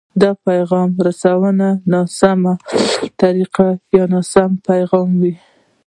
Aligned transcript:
د 0.21 0.23
پيغام 0.45 0.89
رسولو 1.07 1.49
ناسمه 1.91 2.53
طريقه 3.21 3.67
يا 3.95 4.03
ناسم 4.13 4.49
پيغام 4.67 5.09
وي. 5.21 5.33